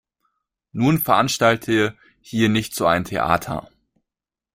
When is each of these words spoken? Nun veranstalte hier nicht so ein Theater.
Nun 0.71 0.97
veranstalte 0.97 1.95
hier 2.21 2.49
nicht 2.49 2.73
so 2.73 2.87
ein 2.87 3.03
Theater. 3.03 3.69